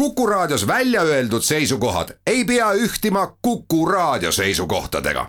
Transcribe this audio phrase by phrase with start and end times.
[0.00, 5.26] Kuku Raadios välja öeldud seisukohad ei pea ühtima Kuku Raadio seisukohtadega.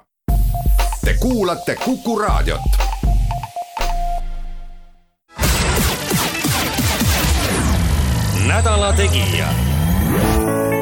[1.05, 2.61] Te kuulate Kuku Raadiot.
[8.47, 9.47] nädala Tegija.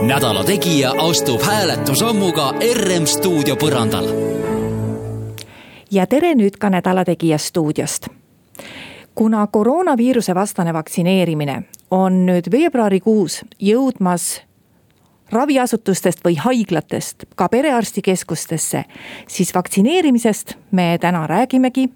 [0.02, 4.06] nädala Tegija astub hääletusammuga RM stuudio põrandal.
[5.92, 8.08] ja tere nüüd ka Nädala Tegija stuudiost
[9.16, 14.42] kuna koroonaviiruse vastane vaktsineerimine on nüüd veebruarikuus jõudmas
[15.32, 18.84] raviasutustest või haiglatest ka perearstikeskustesse,
[19.28, 21.90] siis vaktsineerimisest me täna räägimegi.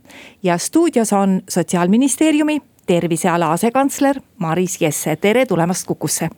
[0.43, 6.29] ja stuudios on sotsiaalministeeriumi terviseala asekantsler Maris Jesse, tere tulemast Kukusse.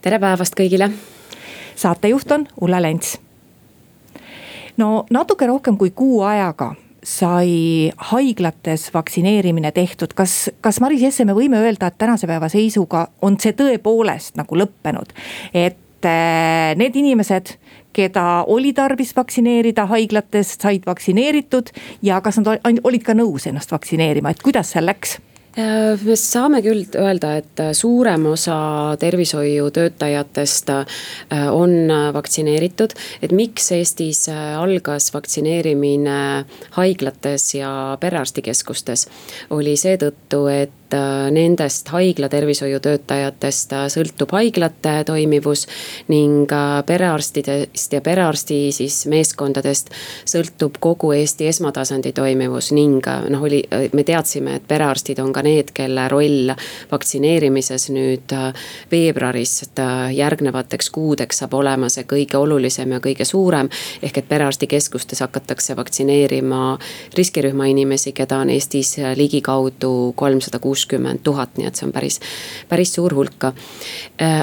[0.00, 0.90] tere päevast kõigile.
[1.76, 3.20] saatejuht on Ulla Lents.
[4.76, 11.34] no natuke rohkem kui kuu ajaga sai haiglates vaktsineerimine tehtud, kas, kas Maris Jesse, me
[11.36, 15.14] võime öelda, et tänase päeva seisuga on see tõepoolest nagu lõppenud?
[15.52, 17.56] et äh, need inimesed,
[17.92, 24.32] keda oli tarvis vaktsineerida haiglates, said vaktsineeritud ja kas nad olid ka nõus ennast vaktsineerima,
[24.32, 25.18] et kuidas seal läks?
[25.52, 30.86] Äh, me saame küll öelda, et äh, suurem osa tervishoiutöötajatest äh,
[31.52, 32.94] on vaktsineeritud.
[33.22, 36.46] et miks Eestis algas vaktsineerimine
[36.78, 39.08] haiglates ja perearstikeskustes,
[39.50, 40.81] oli seetõttu, et
[41.32, 45.66] nendest haigla tervishoiutöötajatest sõltub haiglate toimivus
[46.12, 46.50] ning
[46.86, 49.92] perearstidest ja perearsti siis meeskondadest
[50.28, 53.62] sõltub kogu Eesti esmatasandi toimivus ning noh, oli,
[53.92, 56.52] me teadsime, et perearstid on ka need, kelle roll
[56.90, 58.52] vaktsineerimises nüüd äh,
[58.90, 63.68] veebruarist äh, järgnevateks kuudeks saab olema see kõige olulisem ja kõige suurem.
[64.02, 66.78] ehk et perearstikeskustes hakatakse vaktsineerima
[67.16, 70.81] riskirühma inimesi, keda on Eestis äh, ligikaudu kolmsada kuuskümmend
[71.22, 72.20] tuhat, nii et see on päris,
[72.68, 73.50] päris suur hulk.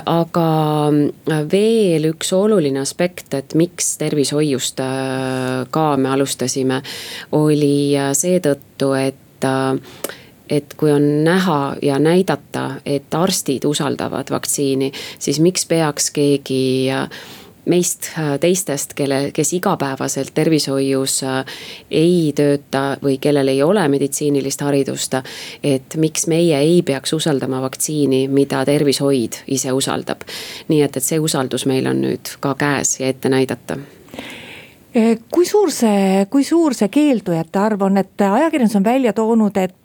[0.06, 0.48] aga
[1.52, 4.81] veel üks oluline aspekt, et miks tervishoiust
[5.72, 6.81] ka me alustasime,
[7.31, 9.46] oli seetõttu, et
[10.50, 16.90] et kui on näha ja näidata, et arstid usaldavad vaktsiini, siis miks peaks keegi
[17.69, 18.09] meist
[18.41, 21.19] teistest, kelle, kes igapäevaselt tervishoius
[21.91, 25.16] ei tööta või kellel ei ole meditsiinilist haridust.
[25.63, 30.25] et miks meie ei peaks usaldama vaktsiini, mida tervishoid ise usaldab.
[30.68, 33.78] nii et, et see usaldus meil on nüüd ka käes ja ette näidata
[35.31, 39.75] kui suur see, kui suur see keeldujate arv on, et ajakirjandus on välja toonud, et
[39.75, 39.78] äh,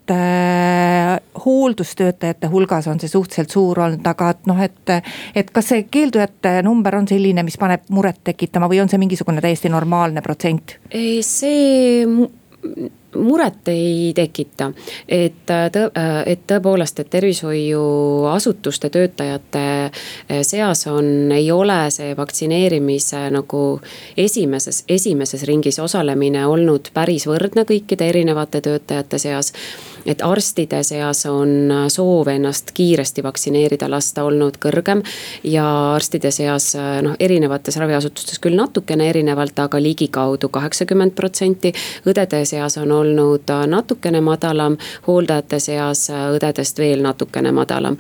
[1.45, 4.93] hooldustöötajate hulgas on see suhteliselt suur olnud, aga et noh, et.
[5.35, 9.41] et kas see keeldujate number on selline, mis paneb muret tekitama või on see mingisugune
[9.45, 10.79] täiesti normaalne protsent?
[11.25, 12.05] see
[13.15, 14.73] muret ei tekita.
[15.09, 22.17] et äh, tõ-, äh, et tõepoolest, et tervishoiuasutuste töötajate äh, seas on, ei ole see
[22.17, 23.81] vaktsineerimise nagu
[24.17, 29.53] esimeses, esimeses ringis osalemine olnud päris võrdne kõikide erinevate töötajate seas
[30.07, 35.03] et arstide seas on soov ennast kiiresti vaktsineerida lasta olnud kõrgem.
[35.45, 41.73] ja arstide seas noh, erinevates raviasutustes küll natukene erinevalt, aga ligikaudu kaheksakümmend protsenti.
[42.07, 44.77] õdede seas on olnud natukene madalam,
[45.07, 47.99] hooldajate seas õdedest veel natukene madalam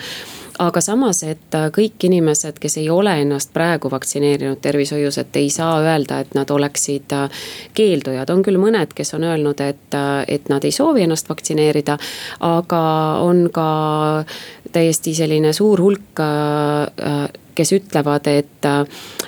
[0.58, 5.78] aga samas, et kõik inimesed, kes ei ole ennast praegu vaktsineerinud tervishoius, et ei saa
[5.82, 7.14] öelda, et nad oleksid
[7.74, 8.30] keeldujad.
[8.30, 9.98] on küll mõned, kes on öelnud, et,
[10.28, 11.98] et nad ei soovi ennast vaktsineerida,
[12.40, 12.82] aga
[13.22, 13.68] on ka
[14.72, 16.22] täiesti selline suur hulk
[17.54, 18.66] kes ütlevad, et,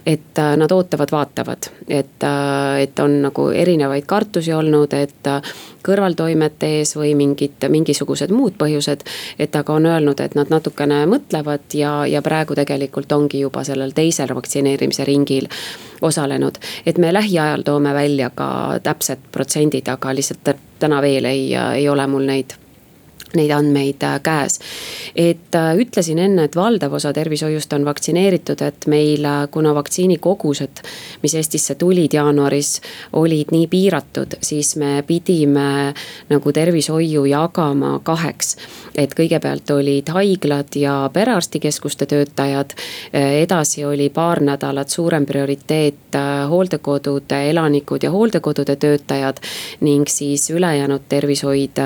[0.06, 1.70] et nad ootavad, vaatavad.
[1.88, 2.26] et,
[2.80, 5.30] et on nagu erinevaid kartusi olnud, et
[5.86, 9.04] kõrvaltoimete ees või mingid, mingisugused muud põhjused.
[9.38, 13.94] et aga on öelnud, et nad natukene mõtlevad ja, ja praegu tegelikult ongi juba sellel
[13.94, 15.48] teisel vaktsineerimise ringil
[16.02, 16.58] osalenud.
[16.86, 22.06] et me lähiajal toome välja ka täpsed protsendid, aga lihtsalt täna veel ei, ei ole
[22.06, 22.58] mul neid
[23.36, 24.58] neid andmeid äh, käes.
[25.16, 30.82] et äh, ütlesin enne, et valdav osa tervishoiust on vaktsineeritud, et meil, äh, kuna vaktsiinikogused,
[31.22, 32.80] mis Eestisse tulid jaanuaris,
[33.12, 35.94] olid nii piiratud, siis me pidime
[36.30, 38.56] nagu tervishoiu jagama kaheks.
[38.96, 42.72] et kõigepealt olid haiglad ja perearstikeskuste töötajad.
[43.12, 46.16] edasi oli paar nädalat suurem prioriteet
[46.48, 49.36] hooldekodude elanikud ja hooldekodude töötajad.
[49.80, 51.76] ning siis ülejäänud tervishoid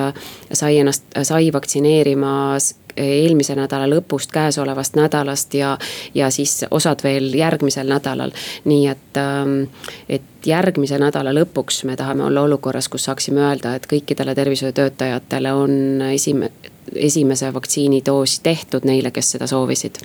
[0.52, 2.58] sai ennast, sai vaktsineerima
[2.96, 5.76] eelmise nädala lõpust, käesolevast nädalast ja,
[6.14, 8.32] ja siis osad veel järgmisel nädalal.
[8.64, 9.62] nii et, ähm,
[10.08, 16.02] et järgmise nädala lõpuks me tahame olla olukorras, kus saaksime öelda, et kõikidele tervishoiutöötajatele on
[16.12, 16.52] esime-,
[16.94, 20.02] esimese vaktsiinidoosi tehtud neile, kes seda soovisid.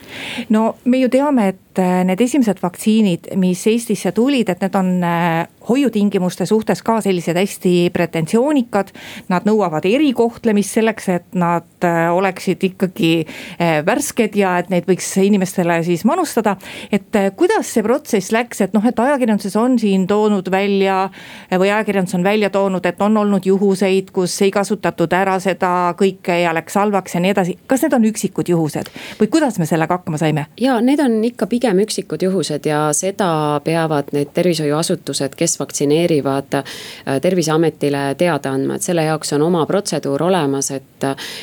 [0.49, 4.91] no me ju teame, et need esimesed vaktsiinid, mis Eestisse tulid, et need on
[5.69, 8.91] hoiutingimuste suhtes ka sellised hästi pretensioonikad.
[9.29, 15.07] Nad nõuavad erikohtlemist selleks, et nad äh, oleksid ikkagi äh, värsked ja et neid võiks
[15.21, 16.55] inimestele siis manustada.
[16.91, 21.09] et äh, kuidas see protsess läks, et noh, et ajakirjanduses on siin toonud välja
[21.51, 26.39] või ajakirjandus on välja toonud, et on olnud juhuseid, kus ei kasutatud ära seda kõike
[26.43, 27.57] ja läks halvaks ja nii edasi.
[27.67, 30.47] kas need on üksikud juhused või kuidas me sellega hakkama saime?
[30.61, 37.21] ja need on ikka pigem üksikud juhused ja seda peavad need tervishoiuasutused, kes vaktsineerivad, äh,
[37.21, 40.83] terviseametile teada andma, et selle jaoks on oma protseduur olemas, et.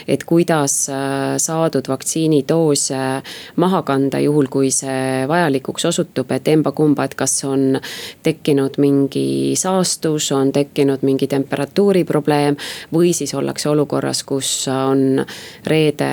[0.08, 3.22] et kuidas äh, saadud vaktsiinidoose
[3.56, 7.78] maha kanda, juhul kui see vajalikuks osutub, et emba-kumba, et kas on
[8.22, 12.56] tekkinud mingi saastus, on tekkinud mingi temperatuuri probleem.
[12.92, 15.24] või siis ollakse olukorras, kus on
[15.66, 16.10] reede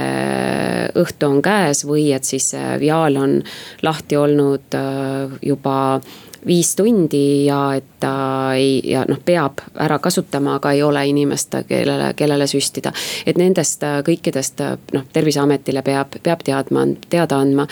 [0.95, 3.39] õhtu on käes või et siis viaal on
[3.81, 6.01] lahti olnud äh, juba
[6.47, 11.55] viis tundi ja et ta ei, ja noh, peab ära kasutama, aga ei ole inimest,
[11.67, 12.93] kellele, kellele süstida.
[13.25, 14.63] et nendest kõikidest
[14.93, 17.67] noh, terviseametile peab, peab teadma, teada andma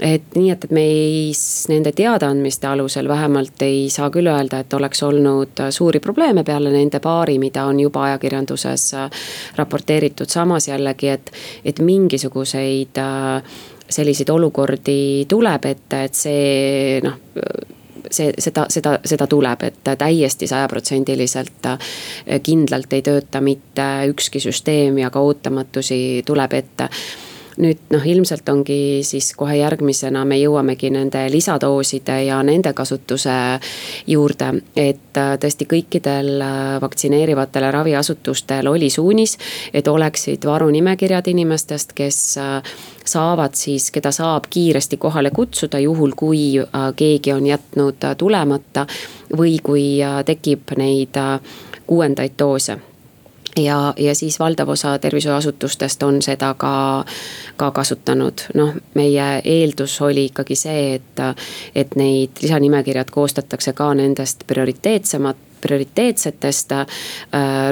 [0.00, 1.32] et nii, et, et me ei,
[1.70, 7.00] nende teadaandmiste alusel vähemalt ei saa küll öelda, et oleks olnud suuri probleeme peale nende
[7.00, 8.90] paari, mida on juba ajakirjanduses
[9.56, 11.30] raporteeritud, samas jällegi, et,
[11.64, 13.00] et mingisuguseid
[13.94, 14.98] selliseid olukordi
[15.30, 17.20] tuleb ette, et see noh
[18.10, 21.68] see, seda, seda, seda tuleb, et täiesti sajaprotsendiliselt
[22.44, 26.88] kindlalt ei tööta mitte ükski süsteem ja ka ootamatusi tuleb ette
[27.58, 33.36] nüüd noh, ilmselt ongi siis kohe järgmisena me jõuamegi nende lisadooside ja nende kasutuse
[34.06, 34.52] juurde.
[34.76, 39.38] et äh, tõesti kõikidel äh, vaktsineerivatel raviasutustel oli suunis,
[39.74, 42.36] et oleksid varunimekirjad inimestest, kes
[43.04, 48.86] saavad siis, keda saab kiiresti kohale kutsuda, juhul kui äh, keegi on jätnud äh, tulemata.
[49.36, 51.16] või kui äh, tekib neid
[51.86, 52.78] kuuendaid doose
[53.56, 57.04] ja, ja siis valdav osa tervishoiuasutustest on seda ka,
[57.56, 58.46] ka kasutanud.
[58.54, 61.24] noh, meie eeldus oli ikkagi see, et,
[61.74, 66.86] et neid lisanimekirjad koostatakse ka nendest prioriteetsemat prioriteetsetest äh,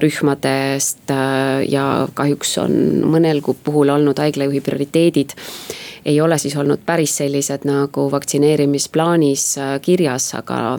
[0.03, 2.75] rühmadest äh, ja kahjuks on
[3.15, 5.37] mõnel puhul olnud haiglajuhi prioriteedid
[6.05, 10.79] ei ole siis olnud päris sellised nagu vaktsineerimisplaanis äh, kirjas, aga.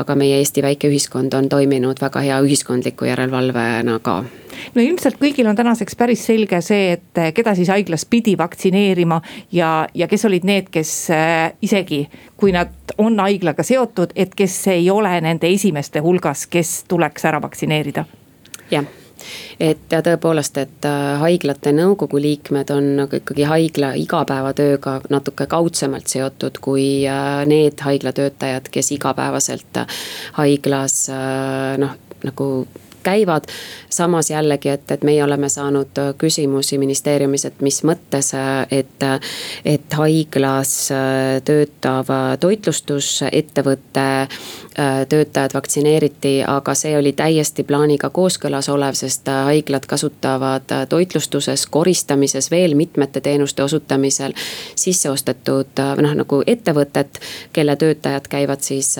[0.00, 4.22] aga meie Eesti väike ühiskond on toiminud väga hea ühiskondliku järelevalvena ka
[4.74, 9.20] no ilmselt kõigil on tänaseks päris selge see, et eh, keda siis haiglas pidi vaktsineerima
[9.52, 12.04] ja, ja kes olid need, kes äh, isegi
[12.40, 17.42] kui nad on haiglaga seotud, et kes ei ole nende esimeste hulgas, kes tuleks ära
[17.42, 18.04] vaktsineerida.
[18.70, 18.96] jah
[19.60, 26.08] et ja tõepoolest, et äh, haiglate nõukogu liikmed on nagu ikkagi haigla igapäevatööga natuke kaudsemalt
[26.08, 27.04] seotud kui
[27.50, 29.82] need haiglatöötajad, kes igapäevaselt
[30.38, 31.02] haiglas
[31.84, 32.46] noh, nagu
[33.02, 33.44] käivad.
[33.90, 38.32] samas jällegi, et, et meie oleme saanud küsimusi ministeeriumis, et mis mõttes,
[38.70, 39.06] et,
[39.64, 40.74] et haiglas
[41.44, 44.06] töötav toitlustusettevõte
[45.08, 52.76] töötajad vaktsineeriti, aga see oli täiesti plaaniga kooskõlas olev, sest haiglad kasutavad toitlustuses, koristamises, veel
[52.78, 54.32] mitmete teenuste osutamisel
[54.78, 57.18] sisse ostetud noh, nagu ettevõtet,
[57.52, 58.94] kelle töötajad käivad siis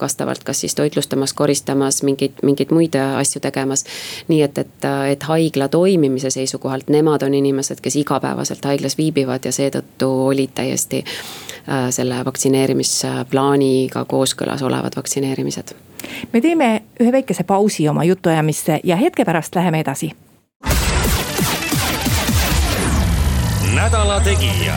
[0.00, 3.84] vastavalt kas siis toitlustamas, koristamas, mingeid, mingeid muid asju tegemas.
[4.28, 9.52] nii et, et, et haigla toimimise seisukohalt nemad on inimesed, kes igapäevaselt haiglas viibivad ja
[9.52, 15.74] seetõttu olid täiesti äh, selle vaktsineerimisplaaniga kooskõlas olevad vaktsineerimised.
[16.32, 20.12] me teeme ühe väikese pausi oma jutuajamisse ja hetke pärast läheme edasi.
[23.74, 24.74] nädala Tegija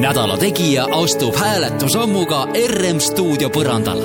[0.00, 4.00] nädala Tegija astub hääletusammuga RM stuudio põrandal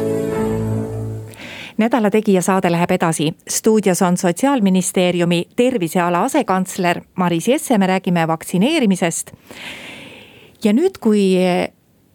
[1.78, 3.34] nädala Tegija saade läheb edasi.
[3.50, 9.32] stuudios on sotsiaalministeeriumi terviseala asekantsler Maris Jesse, me räägime vaktsineerimisest.
[10.64, 11.36] ja nüüd, kui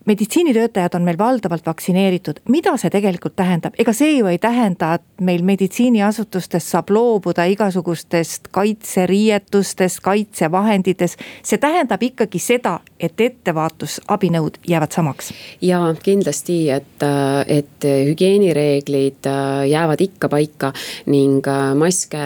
[0.07, 5.25] meditsiinitöötajad on meil valdavalt vaktsineeritud, mida see tegelikult tähendab, ega see ju ei tähenda, et
[5.27, 11.19] meil meditsiiniasutustes saab loobuda igasugustest kaitseriietustest, kaitsevahenditest.
[11.43, 15.33] see tähendab ikkagi seda, et ettevaatusabinõud jäävad samaks.
[15.61, 17.07] ja kindlasti, et,
[17.47, 20.73] et hügieenireeglid äh, jäävad ikka paika
[21.07, 22.23] ning äh, maske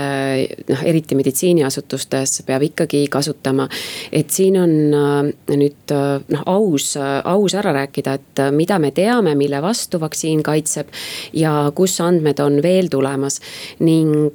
[0.68, 3.68] noh, eriti meditsiiniasutustes peab ikkagi kasutama.
[4.12, 5.96] et siin on äh, nüüd
[6.28, 6.94] noh, aus,
[7.25, 10.89] aus ära ära rääkida, et mida me teame, mille vastu vaktsiin kaitseb.
[11.33, 13.41] ja kus andmed on veel tulemas.
[13.79, 14.35] ning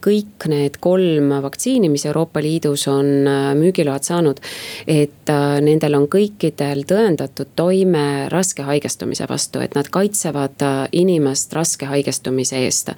[0.00, 3.06] kõik need kolm vaktsiini, mis Euroopa Liidus on
[3.54, 4.40] müügiload saanud.
[4.86, 10.62] et nendel on kõikidel tõendatud toime raske haigestumise vastu, et nad kaitsevad
[10.92, 12.90] inimest raske haigestumise eest.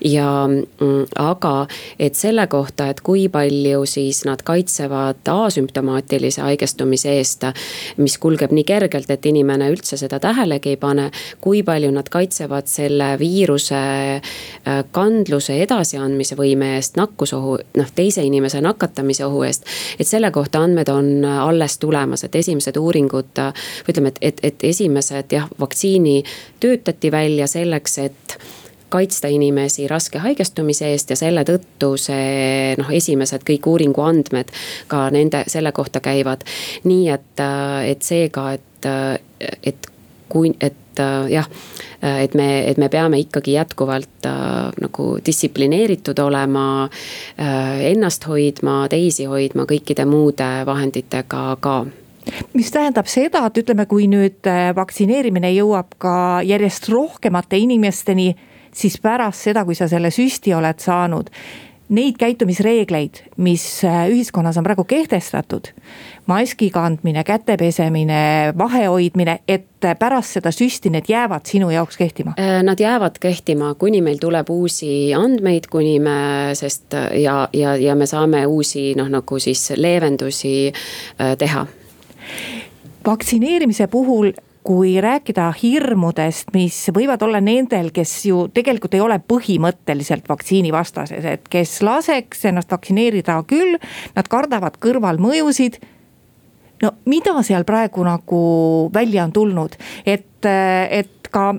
[0.00, 1.66] ja mm, aga,
[1.98, 7.44] et selle kohta, et kui palju siis nad kaitsevad asümptomaatilise haigestumise eest.
[7.96, 11.10] mis kulgeb nii kergelt, et inimene üldse seda tähelegi ei pane.
[11.40, 13.80] kui palju nad kaitsevad selle viiruse
[14.16, 19.64] äh, kandluse edasiandmise võime eest, nakkusohu, noh teise inimese nakatamise ohu eest.
[19.98, 24.68] et selle kohta andmed on alles tulemas, et esimesed uuringud, või ütleme, et, et, et
[24.70, 26.22] esimesed jah, vaktsiini
[26.60, 28.38] töötati välja selleks, et
[28.94, 34.52] kaitsta inimesi raske haigestumise eest ja selle tõttu see noh, esimesed kõik uuringu andmed
[34.90, 36.44] ka nende, selle kohta käivad.
[36.84, 37.42] nii et,
[37.90, 39.90] et seega, et, et
[40.28, 41.48] kui, et jah,
[42.02, 44.28] et me, et me peame ikkagi jätkuvalt
[44.80, 46.88] nagu distsiplineeritud olema.
[47.90, 51.76] Ennast hoidma, teisi hoidma kõikide muude vahenditega ka
[52.54, 58.32] mis tähendab seda, et ütleme, kui nüüd vaktsineerimine jõuab ka järjest rohkemate inimesteni
[58.74, 61.30] siis pärast seda, kui sa selle süsti oled saanud
[61.88, 65.68] neid käitumisreegleid, mis äh, ühiskonnas on praegu kehtestatud.
[66.26, 72.32] maski kandmine, käte pesemine, vahe hoidmine, et pärast seda süsti need jäävad sinu jaoks kehtima?
[72.40, 76.18] Äh, nad jäävad kehtima, kuni meil tuleb uusi andmeid, kuni me,
[76.54, 81.66] sest ja, ja, ja me saame uusi noh, nagu siis leevendusi äh, teha
[83.06, 84.32] vaktsineerimise puhul
[84.64, 91.50] kui rääkida hirmudest, mis võivad olla nendel, kes ju tegelikult ei ole põhimõtteliselt vaktsiinivastased, et
[91.52, 93.76] kes laseks ennast vaktsineerida küll,
[94.16, 95.76] nad kardavad kõrvalmõjusid.
[96.82, 98.40] No mida seal praegu nagu
[98.94, 101.52] välja on tulnud, et, et ka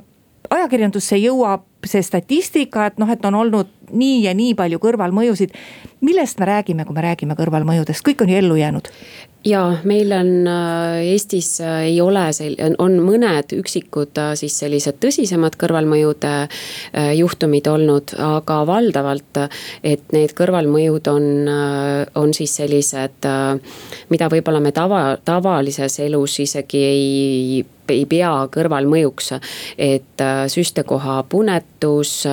[0.50, 5.54] ajakirjandusse jõuab see statistika, et noh, et on olnud nii ja nii palju kõrvalmõjusid.
[6.02, 8.90] millest me räägime, kui me räägime kõrvalmõjudest, kõik on ju ellu jäänud
[9.46, 14.98] ja meil on äh, Eestis äh, ei ole sel-, on mõned üksikud äh, siis sellised
[15.04, 16.34] tõsisemad kõrvalmõjude
[17.16, 19.40] juhtumid olnud, aga valdavalt.
[19.84, 21.26] et need kõrvalmõjud on,
[22.16, 23.28] on siis sellised,
[24.10, 29.34] mida võib-olla me tava, tavalises elus isegi ei ei pea kõrvalmõjuks.
[29.78, 31.24] et süstekoha
[31.80, 32.24] punetus,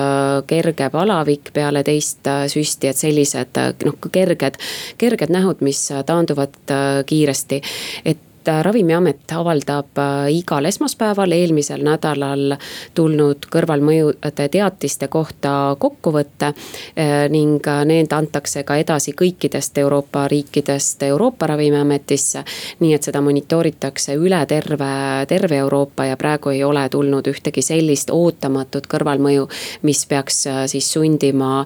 [0.47, 4.57] kerge palavik peale teist süsti, et sellised noh, kerged,
[4.97, 6.55] kerged nähud, mis taanduvad
[7.05, 7.61] kiiresti.
[8.05, 12.55] et äh, ravimiamet avaldab äh, igal esmaspäeval eelmisel nädalal
[12.95, 16.53] tulnud kõrvalmõjude teatiste kohta kokkuvõtte.
[16.97, 22.43] Äh, ning need antakse ka edasi kõikidest Euroopa riikidest Euroopa Ravimiametisse.
[22.79, 28.09] nii et seda monitooritakse üle terve, terve Euroopa ja praegu ei ole tulnud ühtegi sellist
[28.11, 29.47] ootamatut kõrvalmõju,
[29.81, 31.65] mis peaks siis sundima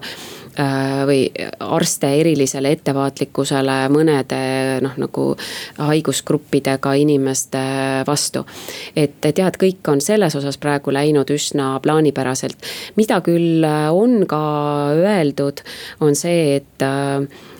[1.06, 1.28] või
[1.60, 4.40] arste erilisele ettevaatlikkusele mõnede
[4.82, 5.26] noh, nagu
[5.78, 7.62] haigusgruppidega inimeste
[8.06, 8.44] vastu.
[8.96, 12.56] et, et kõik on selles osas praegu läinud üsna plaanipäraselt.
[12.96, 14.42] mida küll on ka
[14.98, 15.62] öeldud,
[16.00, 16.86] on see, et,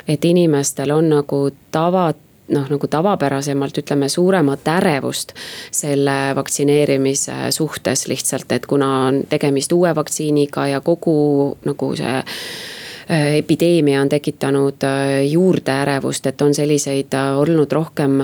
[0.09, 5.35] et inimestel on nagu tavad noh, nagu tavapärasemalt ütleme, suuremat ärevust
[5.71, 12.77] selle vaktsineerimise suhtes lihtsalt, et kuna on tegemist uue vaktsiiniga ja kogu nagu see Äh,
[13.09, 18.23] epideemia on tekitanud äh, juurde ärevust, et on selliseid äh, olnud rohkem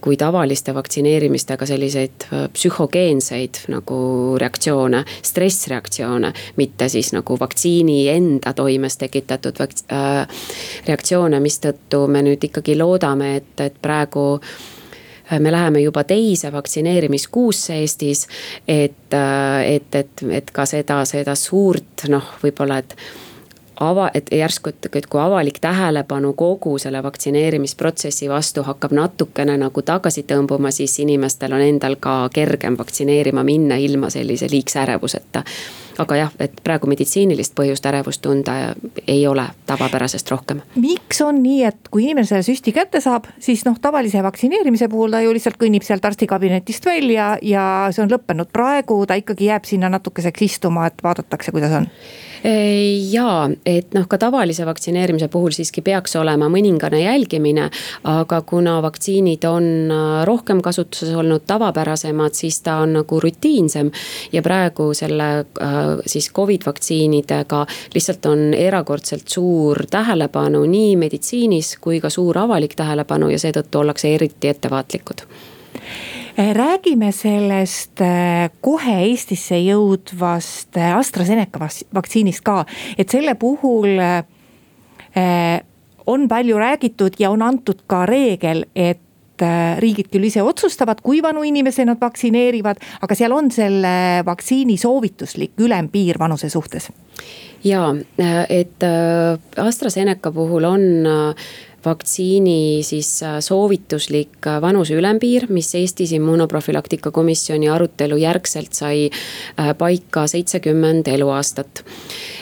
[0.00, 3.98] kui tavaliste vaktsineerimistega selliseid psühhogeenseid nagu
[4.40, 6.32] reaktsioone, stressreaktsioone.
[6.56, 10.24] mitte siis nagu vaktsiini enda toimes tekitatud vakt- äh,,
[10.88, 14.40] reaktsioone, mistõttu me nüüd ikkagi loodame, et, et praegu
[15.38, 18.26] me läheme juba teise vaktsineerimiskuusse Eestis.
[18.68, 19.12] et,
[19.66, 22.96] et, et, et ka seda, seda suurt noh, võib-olla, et
[23.80, 29.82] ava-, et järsku, et, et kui avalik tähelepanu kogu selle vaktsineerimisprotsessi vastu hakkab natukene nagu
[29.82, 35.44] tagasi tõmbuma, siis inimestel on endal ka kergem vaktsineerima minna ilma sellise liigse ärevuseta
[36.00, 38.56] aga jah, et praegu meditsiinilist põhjust ärevust tunda
[39.06, 40.62] ei ole tavapärasest rohkem.
[40.80, 45.12] miks on nii, et kui inimene selle süsti kätte saab, siis noh, tavalise vaktsineerimise puhul
[45.14, 47.64] ta ju lihtsalt kõnnib sealt arstikabinetist välja ja
[47.94, 51.88] see on lõppenud, praegu ta ikkagi jääb sinna natukeseks istuma, et vaadatakse, kuidas on
[53.10, 57.70] ja, et noh, ka tavalise vaktsineerimise puhul siiski peaks olema mõningane jälgimine.
[58.04, 63.90] aga kuna vaktsiinid on äh, rohkem kasutuses olnud, tavapärasemad, siis ta on nagu rutiinsem.
[64.32, 72.00] ja praegu selle äh, siis Covid vaktsiinidega lihtsalt on erakordselt suur tähelepanu nii meditsiinis kui
[72.00, 75.26] ka suur avalik tähelepanu ja seetõttu ollakse eriti ettevaatlikud.
[76.54, 78.00] Räägime sellest
[78.60, 82.64] kohe Eestisse jõudvast AstraZeneca vaktsiinist ka,
[82.98, 83.98] et selle puhul
[86.06, 89.02] on palju räägitud ja on antud ka reegel, et
[89.80, 93.94] riigid küll ise otsustavad, kui vanu inimesi nad vaktsineerivad, aga seal on selle
[94.26, 96.90] vaktsiini soovituslik ülempiir vanuse suhtes.
[97.64, 97.94] ja,
[98.48, 98.84] et
[99.56, 100.86] AstraZeneca puhul on
[101.84, 109.72] vaktsiini siis äh, soovituslik äh, vanuse ülempiir, mis Eestis immunoprofülaktika komisjoni arutelu järgselt sai äh,
[109.78, 111.84] paika seitsekümmend eluaastat.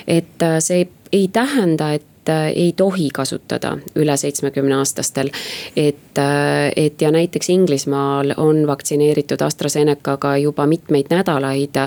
[0.07, 2.05] et see ei tähenda, et
[2.55, 5.31] ei tohi kasutada üle seitsmekümne aastastel.
[5.77, 6.19] et,
[6.77, 11.79] et ja näiteks Inglismaal on vaktsineeritud AstraZenecaga juba mitmeid nädalaid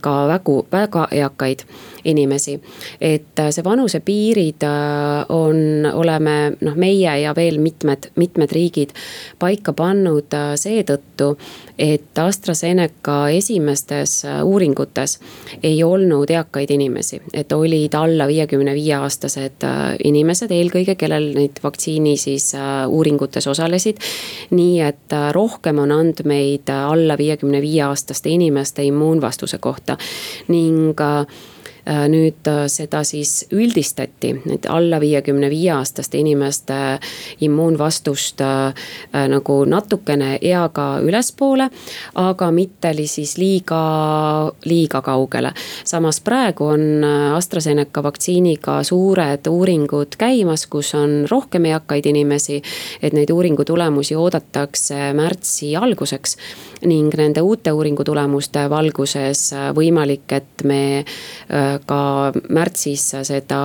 [0.00, 1.64] ka väga, väga eakaid
[2.08, 2.60] inimesi.
[3.00, 8.94] et äh, see vanusepiirid äh, on, oleme noh, meie ja veel mitmed, mitmed riigid
[9.38, 11.34] paika pannud äh, seetõttu,
[11.78, 15.18] et AstraZeneca esimestes uuringutes
[15.62, 19.37] ei olnud eakaid inimesi, et olid alla viiekümne viie aastased
[20.04, 22.52] inimesed eelkõige, kellel neid vaktsiini siis
[22.88, 23.98] uuringutes osalesid.
[24.50, 29.96] nii et rohkem on andmeid alla viiekümne viie aastaste inimeste immuunvastuse kohta
[30.48, 31.57] ning Äh,
[31.88, 36.74] nüüd äh, seda siis üldistati, et alla viiekümne viie aastaste inimeste
[37.44, 38.88] immuunvastust äh,
[39.32, 41.70] nagu natukene eaga ülespoole.
[42.14, 45.52] aga mitte siis liiga, liiga kaugele.
[45.84, 47.04] samas praegu on
[47.34, 52.62] AstraZeneca vaktsiiniga suured uuringud käimas, kus on rohkem eakaid inimesi.
[53.02, 56.36] et neid uuringu tulemusi oodatakse märtsi alguseks
[56.84, 61.04] ning nende uute uuringu tulemuste valguses võimalik, et me
[61.86, 63.60] ka märtsis seda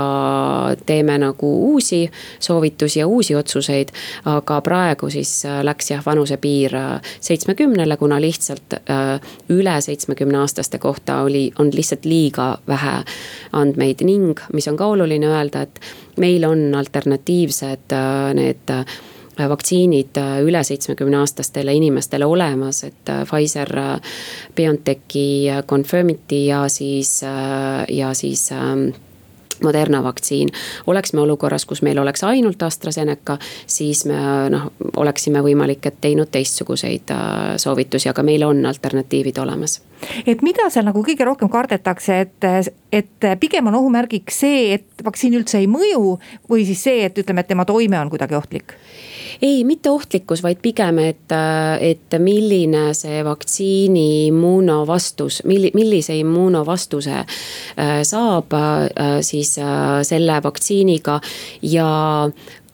[0.86, 3.90] teeme nagu uusi soovitusi ja uusi otsuseid.
[4.26, 6.72] aga praegu siis läks jah, vanusepiir
[7.22, 12.96] seitsmekümnele, kuna lihtsalt äh, üle seitsmekümne aastaste kohta oli, on lihtsalt liiga vähe
[13.52, 15.80] andmeid ning mis on ka oluline öelda, et
[16.18, 18.78] meil on alternatiivsed äh, need
[19.38, 23.72] vaktsiinid äh, üle seitsmekümne aastastele inimestele olemas, et äh, Pfizer,
[24.56, 27.22] BioNTechi, Confirmity ja siis,
[27.90, 28.90] ja siis ähm,
[29.64, 30.50] Moderna vaktsiin.
[30.88, 34.18] oleks me olukorras, kus meil oleks ainult AstraZeneca, siis me
[34.50, 37.14] noh, oleksime võimalik, et teinud teistsuguseid
[37.58, 39.80] soovitusi, aga meil on alternatiivid olemas
[40.28, 42.48] et mida seal nagu kõige rohkem kardetakse, et,
[42.92, 46.18] et pigem on ohumärgiks see, et vaktsiin üldse ei mõju
[46.50, 48.76] või siis see, et ütleme, et tema toime on kuidagi ohtlik?
[49.42, 51.36] Ei, mitte ohtlikkus, vaid pigem, et,
[51.80, 61.20] et milline see vaktsiini immuunovastus, milli-, millise immuunovastuse äh, saab äh, siis äh, selle vaktsiiniga.
[61.62, 61.90] Ja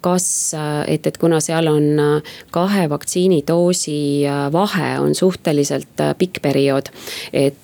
[0.02, 0.54] kas,
[0.88, 6.90] et, et kuna seal on äh, kahe vaktsiinidoosi äh, vahe on suhteliselt äh, pikk periood.
[7.34, 7.56] et,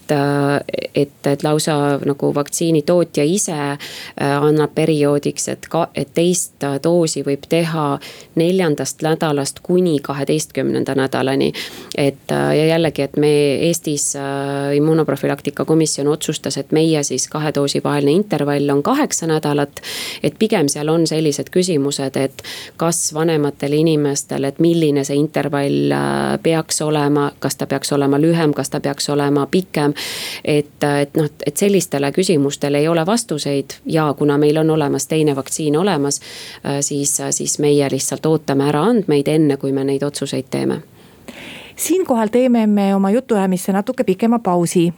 [0.96, 3.56] et, et lausa nagu vaktsiinitootja ise
[4.22, 7.86] annab perioodiks, et ka, et teist doosi võib teha
[8.36, 11.52] neljandast nädalast kuni kaheteistkümnenda nädalani.
[11.98, 13.32] et ja jällegi, et me
[13.68, 14.14] Eestis
[14.76, 19.82] immunoprofülaktika komisjon otsustas, et meie siis kahe doosi vaheline intervall on kaheksa nädalat.
[20.24, 22.44] et pigem seal on sellised küsimused, et
[22.78, 28.54] kas vanematele inimestele, et milline see intervall äh, peaks olema, kas ta peaks olema lühem,
[28.54, 29.94] kas ta peaks olema pikem.
[30.44, 35.08] et, äh, et noh, et sellistele küsimustele ei ole vastuseid ja kuna meil on olemas
[35.08, 36.22] teine vaktsiin olemas,
[36.66, 40.82] äh, siis, siis meie lihtsalt ootame ära andmeid, enne kui me neid otsuseid teeme
[41.76, 44.94] siinkohal teeme me oma jutuajamisse natuke pikema pausi.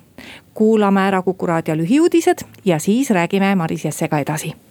[0.54, 4.67] kuulame ära Kuku raadio lühiuudised ja siis räägime Maris Jessega edasi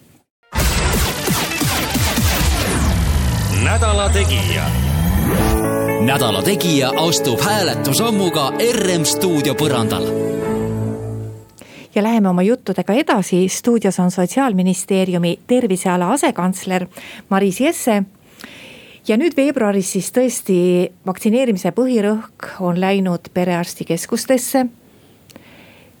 [3.67, 4.65] nädala Tegija.
[6.05, 10.05] nädala Tegija astub hääletusammuga RM stuudio põrandal
[11.95, 16.85] ja läheme oma juttudega edasi, stuudios on sotsiaalministeeriumi terviseala asekantsler
[17.29, 18.03] Maris Jesse
[19.07, 20.59] ja nüüd veebruaris siis tõesti
[21.05, 24.65] vaktsineerimise põhirõhk on läinud perearstikeskustesse.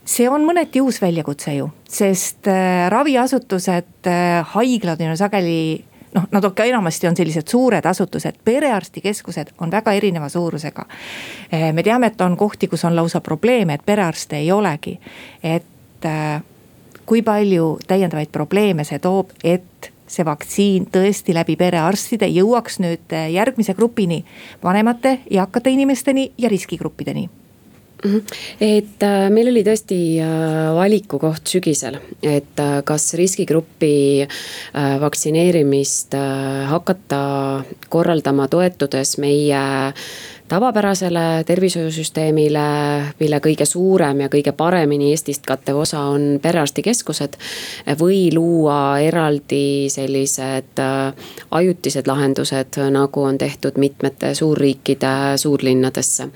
[0.05, 5.83] see on mõneti uus väljakutse ju, sest äh, raviasutused, äh, haiglad on ju sageli
[6.15, 10.85] noh, nad ka enamasti on sellised suured asutused, perearstikeskused on väga erineva suurusega.
[11.51, 14.99] Eh, me teame, et on kohti, kus on lausa probleeme, et perearste ei olegi.
[15.43, 16.41] et eh,
[17.05, 23.31] kui palju täiendavaid probleeme see toob, et see vaktsiin tõesti läbi perearstide jõuaks nüüd eh,
[23.35, 24.23] järgmise grupini,
[24.63, 27.29] vanemate, eakate inimesteni ja riskigruppideni.
[28.61, 34.27] Et äh, meil oli tõesti äh, valikukoht sügisel, et äh, kas riskigrupi
[35.01, 36.13] vaktsineerimist
[36.69, 37.19] hakata
[37.89, 39.61] korraldama toetudes meie
[40.47, 42.67] tavapärasele tervishoiusüsteemile,
[43.19, 47.35] mille kõige suurem ja kõige paremini Eestist kattev osa on perearstikeskused.
[47.99, 50.79] või luua eraldi sellised
[51.51, 56.29] ajutised lahendused, nagu on tehtud mitmete suurriikide suurlinnadesse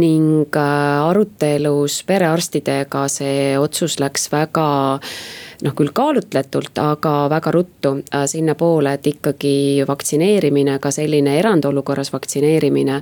[0.00, 4.66] ning äh, arutelus perearstidega see otsus läks väga
[5.64, 13.00] noh, küll kaalutletult, aga väga ruttu äh, sinnapoole, et ikkagi vaktsineerimine, ka selline erandolukorras vaktsineerimine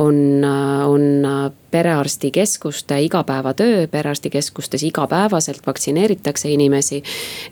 [0.00, 7.02] on, äh, on perearstikeskuste igapäevatöö, perearstikeskustes igapäevaselt vaktsineeritakse inimesi.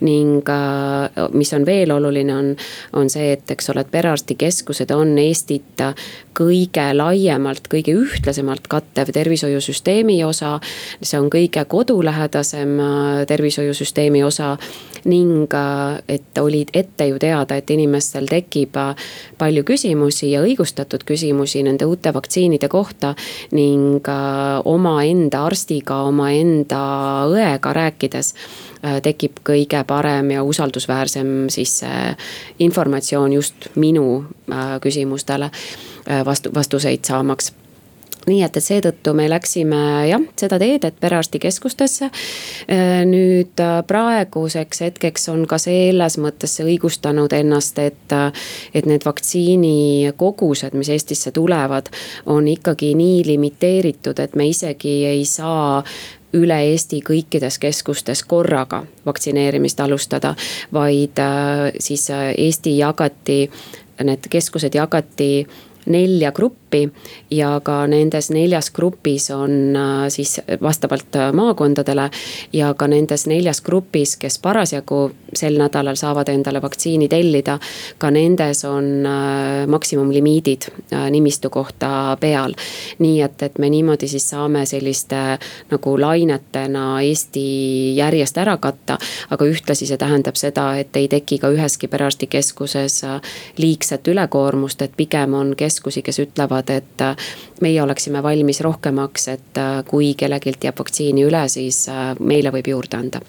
[0.01, 2.57] ning äh, mis on veel oluline, on,
[2.93, 5.83] on see, et eks ole, et perearstikeskused on Eestit
[6.39, 10.59] kõige laiemalt, kõige ühtlasemalt kattev tervishoiusüsteemi osa.
[11.03, 14.48] see on kõige kodulähedasem äh, tervishoiusüsteemi osa
[15.09, 18.77] ning äh, et oli ette ju teada, et inimestel tekib
[19.39, 23.15] palju küsimusi ja õigustatud küsimusi nende uute vaktsiinide kohta
[23.57, 24.19] ning ka
[24.65, 26.81] omaenda arstiga, omaenda
[27.31, 31.81] õega rääkides äh, tekib kõige parem ja usaldusväärsem siis
[32.59, 37.53] informatsioon just minu äh, küsimustele äh, vastu, vastuseid saamaks
[38.29, 42.11] nii et, et seetõttu me läksime jah, seda teed, et perearstikeskustesse.
[42.71, 48.29] Äh, nüüd äh, praeguseks hetkeks on ka selles mõttes see õigustanud ennast, et, äh,
[48.75, 51.91] et need vaktsiinikogused, mis Eestisse tulevad,
[52.27, 55.83] on ikkagi nii limiteeritud, et me isegi ei saa
[56.37, 60.35] üle Eesti kõikides keskustes korraga vaktsineerimist alustada,
[60.77, 61.17] vaid
[61.81, 63.39] siis Eesti jagati,
[64.05, 65.31] need keskused jagati
[65.89, 66.68] nelja gruppi
[67.31, 72.11] ja ka nendes neljas grupis on äh, siis vastavalt äh, maakondadele.
[72.53, 77.59] ja ka nendes neljas grupis, kes parasjagu sel nädalal saavad endale vaktsiini tellida,
[77.99, 80.69] ka nendes on äh, maksimumlimiidid
[81.11, 82.55] nimistu kohta peal.
[82.99, 85.39] nii et, et me niimoodi siis saame selliste
[85.71, 88.99] nagu lainetena Eesti järjest ära katta,
[89.31, 93.03] aga ühtlasi see tähendab seda, et ei teki ka üheski perearstikeskuses
[93.59, 97.05] liigset ülekoormust, et pigem on keskusi, kes ütlevad, et
[97.61, 102.73] meie oleksime valmis rohkemaks, et äh, kui kellelgi jääb vaktsiini üle, siis äh, meile võib
[102.75, 103.23] juurde anda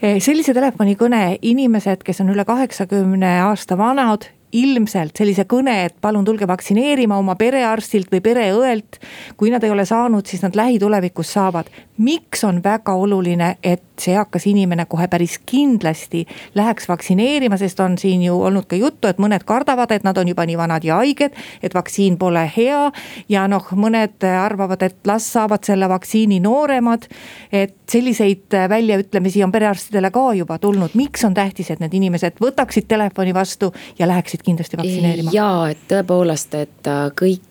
[0.00, 6.24] eh, sellise telefonikõne inimesed, kes on üle kaheksakümne aasta vanad ilmselt sellise kõne, et palun
[6.26, 8.98] tulge vaktsineerima oma perearstilt või pereõelt.
[9.36, 11.70] kui nad ei ole saanud, siis nad lähitulevikus saavad.
[12.00, 16.24] Miks on väga oluline, et see eakas inimene kohe päris kindlasti
[16.56, 20.30] läheks vaktsineerima, sest on siin ju olnud ka juttu, et mõned kardavad, et nad on
[20.32, 21.36] juba nii vanad ja haiged.
[21.62, 22.90] et vaktsiin pole hea
[23.28, 27.06] ja noh, mõned arvavad, et las saavad selle vaktsiini nooremad.
[27.52, 32.88] et selliseid väljaütlemisi on perearstidele ka juba tulnud, miks on tähtis, et need inimesed võtaksid
[32.88, 35.30] telefoni vastu ja läheksid kindlasti vaktsineerima?
[35.34, 37.44] jaa, et tõepoolest, et äh, kõik,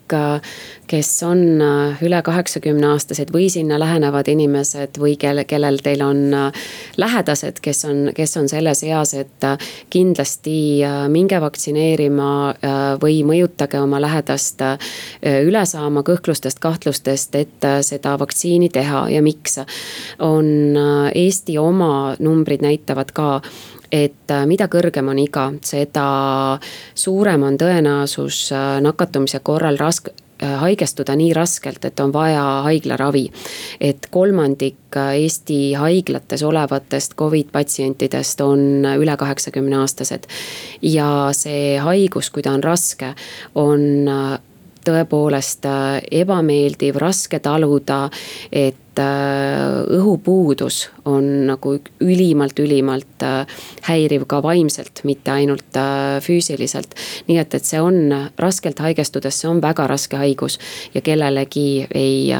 [0.90, 6.22] kes on äh, üle kaheksakümne aastased või sinna lähenevad inimesed või kelle, kellel teil on
[6.98, 9.48] lähedased, kes on, kes on selles eas, et
[9.94, 12.32] kindlasti minge vaktsineerima
[13.02, 14.62] või mõjutage oma lähedast
[15.22, 19.60] üle saama kõhklustest, kahtlustest, et seda vaktsiini teha ja miks.
[20.20, 20.78] on
[21.16, 23.42] Eesti oma numbrid näitavad ka
[23.92, 26.08] et äh, mida kõrgem on iga, seda
[26.98, 33.26] suurem on tõenäosus äh, nakatumise korral raske äh, haigestuda nii raskelt, et on vaja haiglaravi.
[33.80, 40.28] et kolmandik Eesti haiglates olevatest Covid patsientidest on üle kaheksakümne aastased.
[40.82, 43.14] ja see haigus, kui ta on raske,
[43.56, 44.06] on
[44.86, 45.66] tõepoolest
[46.12, 48.10] ebameeldiv, raske taluda,
[48.52, 53.48] et Äh, õhupuudus on nagu ülimalt, ülimalt äh,
[53.88, 56.96] häiriv ka vaimselt, mitte ainult äh, füüsiliselt.
[57.28, 60.60] nii et, et see on raskelt haigestudes, see on väga raske haigus
[60.94, 62.34] ja kellelegi ei,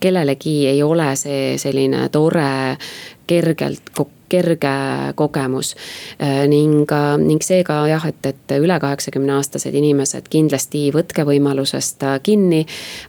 [0.00, 2.78] kellelegi ei ole see selline tore
[3.26, 3.92] kergelt
[4.28, 4.72] kerge
[5.14, 5.74] kogemus.
[6.22, 12.06] Äh, ning, äh, ning seega jah, et, et üle kaheksakümne aastased inimesed kindlasti võtke võimalusest
[12.06, 12.64] äh, kinni,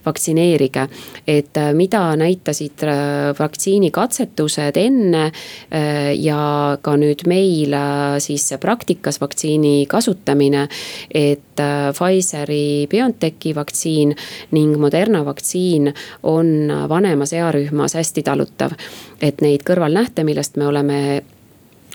[0.06, 0.88] vaktsineerige.
[1.28, 2.84] et mida näitasid
[3.38, 5.24] vaktsiinikatsetused enne
[6.16, 6.42] ja
[6.82, 7.74] ka nüüd meil
[8.24, 10.68] siis praktikas vaktsiini kasutamine.
[11.12, 14.16] et Pfizeri BioNTechi vaktsiin
[14.52, 18.72] ning Moderna vaktsiin on vanemas earühmas hästi talutav.
[19.22, 21.07] et neid kõrvalnähte, millest me oleme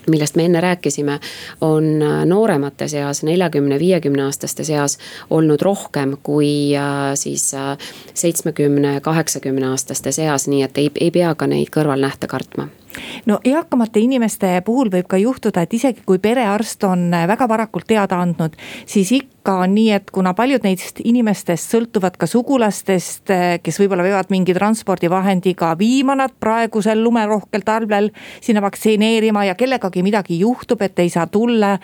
[0.07, 1.19] millest me enne rääkisime,
[1.61, 1.85] on
[2.25, 4.97] nooremate seas, neljakümne, viiekümne aastaste seas
[5.29, 7.77] olnud rohkem kui äh, siis äh,
[8.13, 12.67] seitsmekümne, kaheksakümne aastaste seas, nii et ei, ei pea ka neid kõrvalnähte kartma
[13.25, 18.19] no eakamate inimeste puhul võib ka juhtuda, et isegi kui perearst on väga varakult teada
[18.23, 24.05] andnud, siis ikka on nii, et kuna paljud neist inimestest sõltuvad ka sugulastest, kes võib-olla
[24.05, 30.99] veavad mingi transpordivahendiga viima nad praegusel lumerohkel talvel sinna vaktsineerima ja kellegagi midagi juhtub, et
[30.99, 31.77] ei saa tulla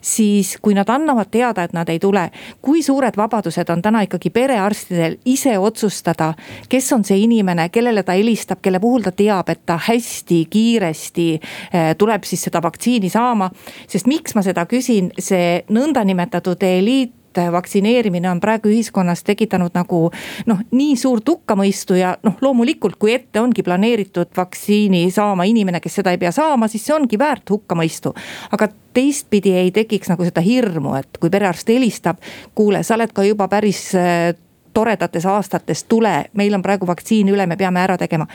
[0.00, 2.28] siis kui nad annavad teada, et nad ei tule,
[2.62, 6.32] kui suured vabadused on täna ikkagi perearstidel ise otsustada,
[6.68, 11.28] kes on see inimene, kellele ta helistab, kelle puhul ta teab, et ta hästi kiiresti
[11.34, 13.50] eh, tuleb siis seda vaktsiini saama.
[13.88, 17.14] sest miks ma seda küsin, see nõndanimetatud eliit
[17.52, 20.00] vaktsineerimine on praegu ühiskonnas tekitanud nagu
[20.46, 26.00] noh, nii suurt hukkamõistu ja noh, loomulikult, kui ette ongi planeeritud vaktsiini saama inimene, kes
[26.00, 28.14] seda ei pea saama, siis see ongi väärt hukkamõistu.
[28.52, 32.20] aga teistpidi ei tekiks nagu seda hirmu, et kui perearst helistab,
[32.54, 34.34] kuule, sa oled ka juba päris äh,
[34.76, 38.26] toredates aastates, tule, meil on praegu vaktsiin üle, me peame ära tegema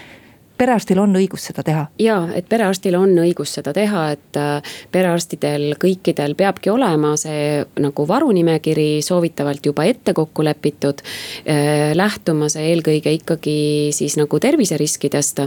[0.62, 1.86] perearstil on õigus seda teha?
[2.02, 8.06] ja, et perearstil on õigus seda teha, et äh, perearstidel kõikidel peabki olema see nagu
[8.08, 11.02] varunimekiri soovitavalt juba ette kokku lepitud.
[11.50, 13.56] Äh, lähtuma see eelkõige ikkagi
[13.96, 15.42] siis nagu terviseriskidest.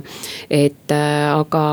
[0.51, 1.65] et äh, aga,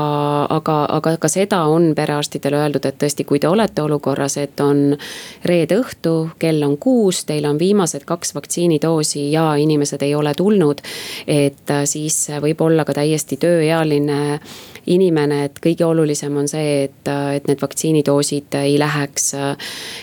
[0.58, 4.96] aga, aga ka seda on perearstidele öeldud, et tõesti, kui te olete olukorras, et on
[5.44, 10.82] reede õhtu, kell on kuus, teil on viimased kaks vaktsiinidoosi ja inimesed ei ole tulnud.
[11.26, 14.40] et siis võib olla ka täiesti täiesti tööealine
[14.86, 19.34] inimene, et kõige olulisem on see, et, et need vaktsiinidoosid ei läheks,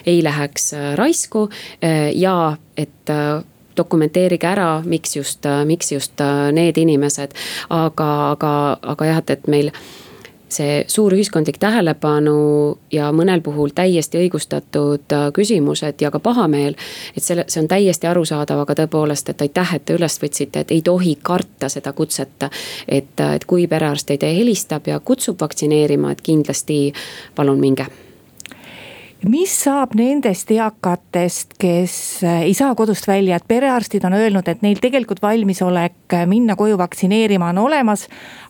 [0.05, 1.49] ei läheks raisku
[2.15, 3.11] ja et
[3.75, 6.19] dokumenteerige ära, miks just, miks just
[6.51, 7.33] need inimesed,
[7.69, 9.71] aga, aga, aga jah, et, et meil
[10.53, 16.75] see suur ühiskondlik tähelepanu ja mõnel puhul täiesti õigustatud äh, küsimused ja ka pahameel.
[17.17, 20.71] et selle, see on täiesti arusaadav, aga tõepoolest, et aitäh, et te üles võtsite, et
[20.71, 22.49] ei tohi karta seda kutset.
[22.88, 26.93] et, äh, et kui perearst teie helistab ja kutsub vaktsineerima, et kindlasti
[27.35, 27.85] palun minge
[29.27, 34.62] mis saab nendest eakatest, kes äh, ei saa kodust välja, et perearstid on öelnud, et
[34.63, 38.08] neil tegelikult valmisolek minna koju vaktsineerima on olemas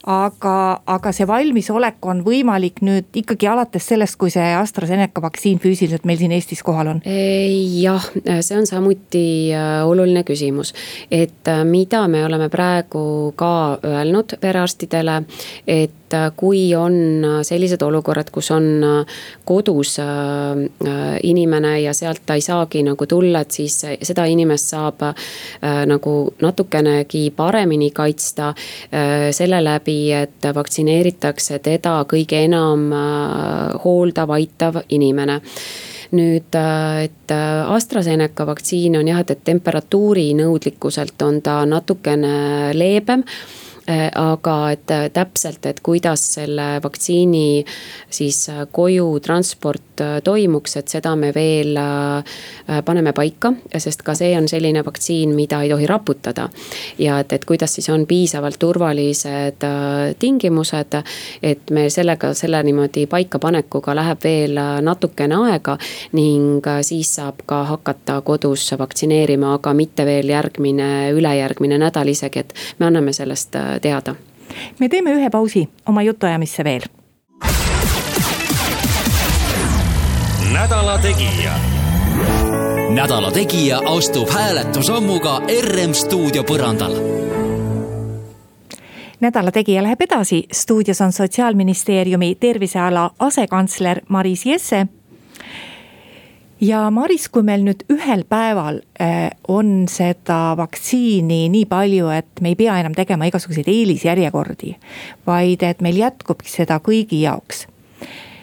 [0.07, 6.05] aga, aga see valmisolek on võimalik nüüd ikkagi alates sellest, kui see AstraZeneca vaktsiin füüsiliselt
[6.07, 7.01] meil siin Eestis kohal on?
[7.03, 8.09] jah,
[8.45, 10.73] see on samuti äh, oluline küsimus,
[11.11, 13.53] et äh, mida me oleme praegu ka
[13.85, 15.21] öelnud perearstidele,
[15.67, 18.67] et äh, kui on sellised olukorrad, kus on
[19.45, 19.97] kodus
[21.23, 25.03] inimene ja sealt ta ei saagi nagu tulla, et siis seda inimest saab
[25.89, 28.51] nagu natukenegi paremini kaitsta
[29.35, 35.39] selle läbi et vaktsineeritakse teda kõige enam äh, hooldav, aitav inimene.
[36.17, 42.35] Nüüd, äh, et äh, AstraZeneca vaktsiin on jah, et, et temperatuuri nõudlikkuselt on ta natukene
[42.77, 47.65] leebem Äh, aga et äh, täpselt, et kuidas selle vaktsiini
[48.09, 49.83] siis äh, koju transport
[50.23, 51.75] toimuks, et seda me veel
[52.87, 53.49] paneme paika,
[53.83, 56.45] sest ka see on selline vaktsiin, mida ei tohi raputada.
[56.99, 59.65] ja et, et kuidas siis on piisavalt turvalised
[60.19, 60.95] tingimused,
[61.43, 65.75] et me sellega, selle niimoodi paikapanekuga läheb veel natukene aega
[66.15, 72.55] ning siis saab ka hakata kodus vaktsineerima, aga mitte veel järgmine, ülejärgmine nädal isegi, et
[72.79, 74.15] me anname sellest teada.
[74.79, 76.81] me teeme ühe pausi oma jutuajamisse veel.
[80.53, 81.53] nädala Tegija.
[82.89, 86.95] nädala Tegija astub hääletusammuga RM stuudio põrandal
[89.19, 94.87] nädala Tegija läheb edasi, stuudios on sotsiaalministeeriumi terviseala asekantsler Maris Jesse
[96.61, 102.53] ja Maris, kui meil nüüd ühel päeval äh, on seda vaktsiini nii palju, et me
[102.53, 104.75] ei pea enam tegema igasuguseid eelisjärjekordi,
[105.27, 107.67] vaid et meil jätkubki seda kõigi jaoks.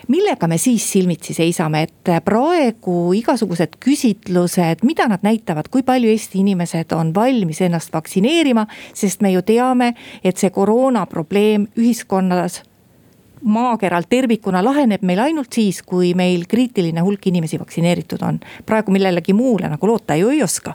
[0.07, 6.45] Millega me siis silmitsi seisame, et praegu igasugused küsitlused, mida nad näitavad, kui palju Eesti
[6.45, 12.61] inimesed on valmis ennast vaktsineerima, sest me ju teame, et see koroona probleem ühiskonnas
[13.47, 18.41] maakeral tervikuna laheneb meil ainult siis, kui meil kriitiline hulk inimesi vaktsineeritud on.
[18.67, 20.75] praegu millelegi muule nagu loota ju ei oska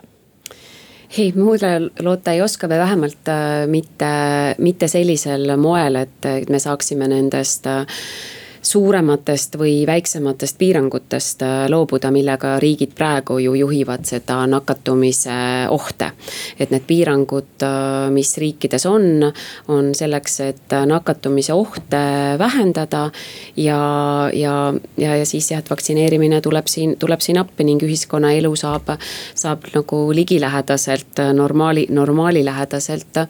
[1.18, 4.12] ei, muule loota ei oska või vähemalt äh, mitte,
[4.58, 7.84] mitte sellisel moel, et me saaksime nendest äh,
[8.62, 16.12] suurematest või väiksematest piirangutest äh, loobuda, millega riigid praegu ju juhivad seda nakatumise ohte.
[16.58, 19.32] et need piirangud, äh, mis riikides on,
[19.68, 22.02] on selleks, et nakatumise ohte
[22.38, 23.10] vähendada.
[23.56, 28.54] ja, ja, ja, ja siis jah, et vaktsineerimine tuleb siin, tuleb siin appi ning ühiskonnaelu
[28.56, 28.94] saab,
[29.34, 33.26] saab nagu ligilähedaselt, normaali, normaalilähedaselt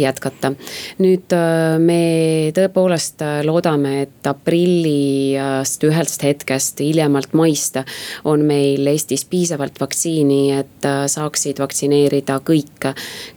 [0.00, 0.52] jätkata.
[0.98, 1.36] nüüd
[1.78, 2.00] me
[2.56, 7.80] tõepoolest loodame, et aprillist ühest hetkest, hiljemalt maist
[8.24, 12.86] on meil Eestis piisavalt vaktsiini, et saaksid vaktsineerida kõik,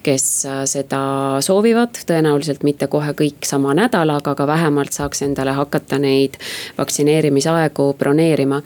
[0.06, 0.28] kes
[0.70, 1.02] seda
[1.42, 1.98] soovivad.
[2.06, 6.38] tõenäoliselt mitte kohe kõik sama nädalaga, aga vähemalt saaks endale hakata neid
[6.78, 8.62] vaktsineerimisaegu broneerima.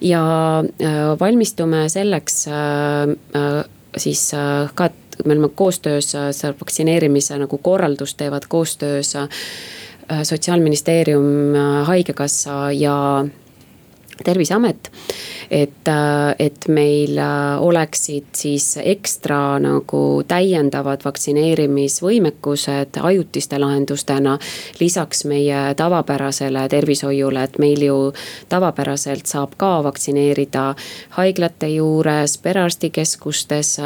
[0.00, 0.22] ja
[0.60, 3.64] äh, valmistume selleks äh, äh,
[3.96, 4.30] siis
[4.74, 9.28] ka, et me oleme koostöös, seal vaktsineerimise nagu korraldust teevad koostöös Äh,
[10.22, 13.26] sotsiaalministeerium, äh, haigekassa ja
[14.24, 14.90] terviseamet.
[15.50, 17.16] et, äh, et meil
[17.60, 24.38] oleksid siis ekstra nagu täiendavad vaktsineerimisvõimekused ajutiste lahendustena.
[24.80, 28.12] lisaks meie tavapärasele tervishoiule, et meil ju
[28.48, 30.74] tavapäraselt saab ka vaktsineerida
[31.10, 33.78] haiglate juures, perearstikeskustes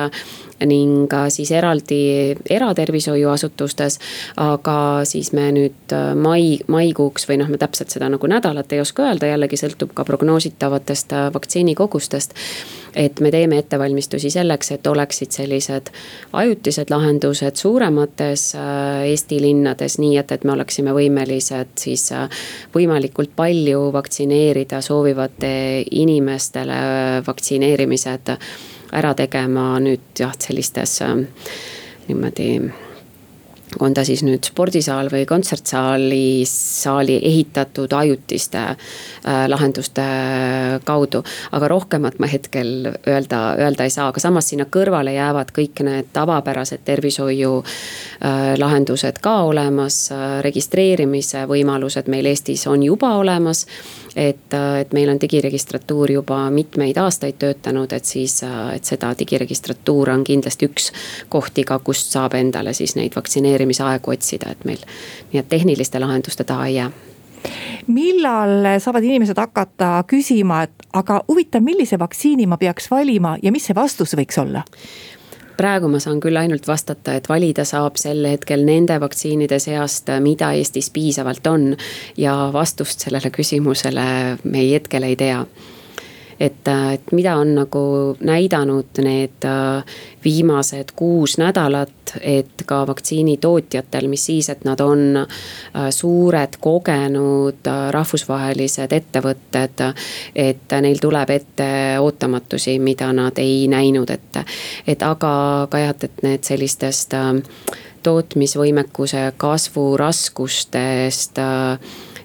[0.67, 3.99] ning siis eraldi eratervishoiuasutustes.
[4.37, 8.83] aga siis me nüüd äh, mai, maikuuks või noh, me täpselt seda nagu nädalat ei
[8.83, 12.35] oska öelda, jällegi sõltub ka prognoositavatest äh, vaktsiinikogustest
[12.97, 15.89] et me teeme ettevalmistusi selleks, et oleksid sellised
[16.37, 22.11] ajutised lahendused suuremates äh, Eesti linnades, nii et, et me oleksime võimelised siis
[22.75, 25.53] võimalikult palju vaktsineerida soovivate
[25.91, 28.37] inimestele vaktsineerimised
[28.93, 31.27] ära tegema nüüd jah, sellistes ähm,
[32.09, 32.49] niimoodi
[33.81, 36.53] on ta siis nüüd spordisaal või kontsertsaalis,
[36.83, 40.05] saali ehitatud ajutiste äh, lahenduste
[40.85, 41.23] kaudu.
[41.53, 46.13] aga rohkemat ma hetkel öelda, öelda ei saa, aga samas sinna kõrvale jäävad kõik need
[46.13, 50.41] tavapärased tervishoiu äh, lahendused ka olemas äh,.
[50.43, 53.67] registreerimise võimalused meil Eestis on juba olemas
[54.17, 59.15] et, äh, et meil on digiregistratuur juba mitmeid aastaid töötanud, et siis, äh, et seda
[59.19, 60.91] digiregistratuur on kindlasti üks
[61.29, 64.83] kohti ka, kust saab endale siis neid vaktsineerimisaegu otsida, et meil
[65.33, 66.91] nii et tehniliste lahenduste taha ei jää
[67.87, 73.67] millal saavad inimesed hakata küsima, et aga huvitav, millise vaktsiini ma peaks valima ja mis
[73.67, 74.63] see vastus võiks olla?
[75.63, 80.51] Praegu ma saan küll ainult vastata, et valida saab sel hetkel nende vaktsiinide seast, mida
[80.59, 81.77] Eestis piisavalt on.
[82.17, 84.05] ja vastust sellele küsimusele
[84.45, 85.45] me hetkel ei tea
[86.41, 87.83] et, äh, et mida on nagu
[88.21, 89.85] näidanud need äh,
[90.25, 91.91] viimased kuus nädalat,
[92.21, 99.85] et ka vaktsiinitootjatel, mis siis, et nad on äh, suured, kogenud rahvusvahelised ettevõtted.
[100.35, 101.69] et neil tuleb ette
[102.01, 104.45] ootamatusi, mida nad ei näinud ette,
[104.87, 105.33] et aga
[105.71, 107.15] ka jah, et need sellistest
[108.03, 111.39] tootmisvõimekuse kasvu raskustest.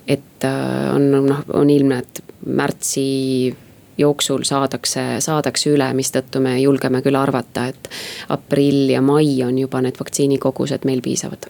[0.07, 0.45] et
[0.93, 3.55] on noh, on ilmne, et märtsi
[3.97, 7.89] jooksul saadakse, saadakse üle, mistõttu me julgeme küll arvata, et
[8.33, 11.49] aprill ja mai on juba need vaktsiinikogused meil piisavad.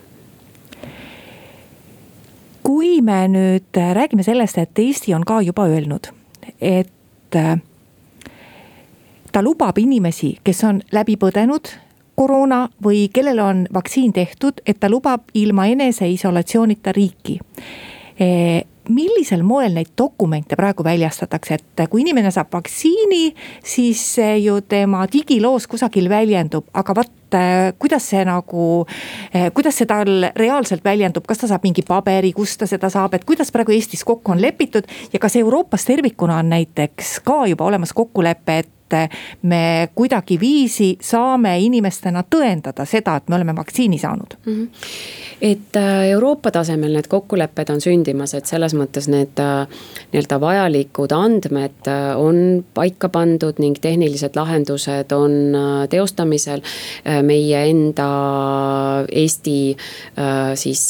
[2.63, 6.09] Kui me nüüd räägime sellest, et Eesti on ka juba öelnud,
[6.61, 7.59] et äh,
[9.31, 11.71] ta lubab inimesi, kes on läbi põdenud
[12.17, 17.39] koroona või kellele on vaktsiin tehtud, et ta lubab ilma eneseisolatsioonita riiki
[18.89, 25.05] millisel moel neid dokumente praegu väljastatakse, et kui inimene saab vaktsiini, siis see ju tema
[25.11, 27.13] digiloos kusagil väljendub, aga vot
[27.79, 28.85] kuidas see nagu,
[29.53, 33.27] kuidas see tal reaalselt väljendub, kas ta saab mingi paberi, kust ta seda saab, et
[33.27, 34.87] kuidas praegu Eestis kokku on lepitud.
[35.13, 38.69] ja kas Euroopas tervikuna on näiteks ka juba olemas kokkulepe, et
[39.41, 44.53] me kuidagiviisi saame inimestena tõendada seda, et me oleme vaktsiini saanud mm.
[44.53, 49.67] -hmm et äh, Euroopa tasemel need kokkulepped on sündimas, et selles mõttes need äh,
[50.11, 55.55] nii-öelda vajalikud andmed äh, on paika pandud ning tehnilised lahendused on
[55.89, 56.61] teostamisel.
[57.23, 58.07] meie enda
[59.11, 59.77] Eesti
[60.55, 60.81] siis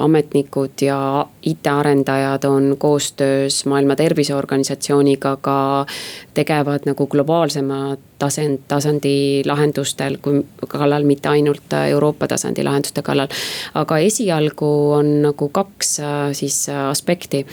[0.00, 5.86] ametnikud ja IT-arendajad on koostöös Maailma Terviseorganisatsiooniga ka
[6.34, 13.28] tegevad nagu globaalsema tasand, tasandi lahendustel, kui kallal, mitte ainult Euroopa tasandi lahenduste kallal.
[13.74, 15.98] aga esialgu on nagu kaks
[16.32, 17.44] siis aspekti,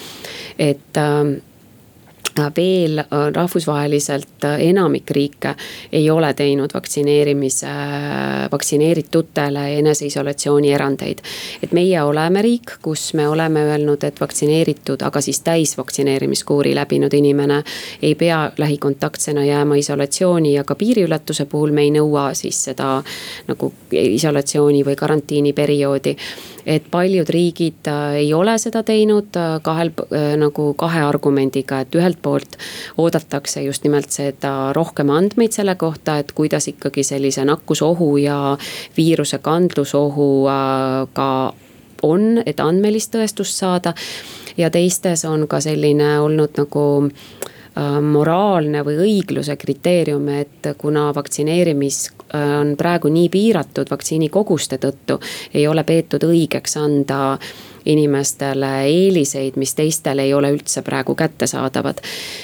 [0.60, 1.02] et
[2.56, 5.56] veel äh, rahvusvaheliselt äh, enamik riike
[5.92, 11.20] ei ole teinud vaktsineerimise, äh, vaktsineeritutele eneseisolatsiooni erandeid.
[11.64, 17.64] et meie oleme riik, kus me oleme öelnud, et vaktsineeritud, aga siis täisvaktsineerimiskuuri läbinud inimene
[18.02, 23.04] ei pea lähikontaktsena jääma isolatsiooni ja ka piiriületuse puhul me ei nõua siis seda
[23.48, 26.18] nagu isolatsiooni või karantiini perioodi
[26.66, 31.96] et paljud riigid äh, ei ole seda teinud äh, kahel äh, nagu kahe argumendiga, et
[31.96, 32.58] ühelt poolt
[32.98, 38.58] oodatakse just nimelt seda rohkem andmeid selle kohta, et kuidas ikkagi sellise nakkusohu ja
[38.98, 41.30] viiruse kandlusohuga
[42.04, 43.94] on, et andmelist tõestust saada.
[44.58, 47.10] ja teistes on ka selline olnud nagu
[48.02, 52.04] moraalne või õigluse kriteerium, et kuna vaktsineerimis
[52.36, 55.20] Äh, on praegu nii piiratud vaktsiinikoguste tõttu,
[55.54, 57.38] ei ole peetud õigeks anda
[57.86, 62.02] inimestele eeliseid, mis teistel ei ole üldse praegu kättesaadavad.